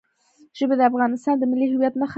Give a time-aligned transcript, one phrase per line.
[0.57, 2.07] ژبې د افغانستان د ملي هویت نښه ده.